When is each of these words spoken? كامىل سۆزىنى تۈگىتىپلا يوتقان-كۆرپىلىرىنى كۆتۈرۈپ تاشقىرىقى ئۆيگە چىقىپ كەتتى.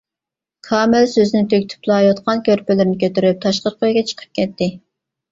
كامىل 0.67 1.03
سۆزىنى 1.09 1.41
تۈگىتىپلا 1.51 1.97
يوتقان-كۆرپىلىرىنى 2.03 2.97
كۆتۈرۈپ 3.03 3.43
تاشقىرىقى 3.43 3.89
ئۆيگە 3.91 4.03
چىقىپ 4.13 4.33
كەتتى. 4.41 4.71